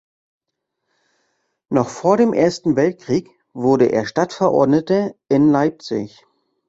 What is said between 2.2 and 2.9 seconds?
Ersten